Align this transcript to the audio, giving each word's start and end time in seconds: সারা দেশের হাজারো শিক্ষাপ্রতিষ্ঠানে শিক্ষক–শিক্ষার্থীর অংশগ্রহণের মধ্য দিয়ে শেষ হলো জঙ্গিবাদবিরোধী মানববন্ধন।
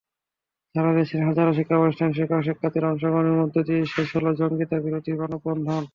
সারা 0.75 0.91
দেশের 0.99 1.21
হাজারো 1.27 1.51
শিক্ষাপ্রতিষ্ঠানে 1.57 2.13
শিক্ষক–শিক্ষার্থীর 2.17 2.89
অংশগ্রহণের 2.89 3.39
মধ্য 3.41 3.55
দিয়ে 3.67 3.81
শেষ 3.93 4.09
হলো 4.15 4.29
জঙ্গিবাদবিরোধী 4.39 5.11
মানববন্ধন। 5.13 5.83